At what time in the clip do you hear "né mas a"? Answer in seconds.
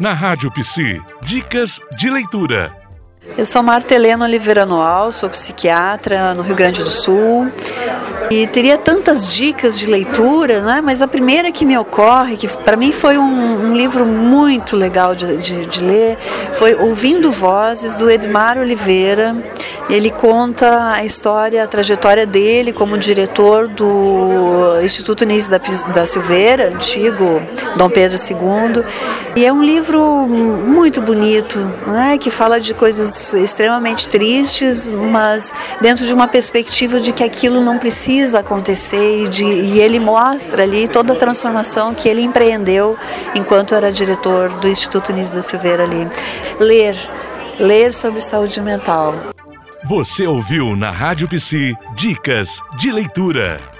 10.62-11.08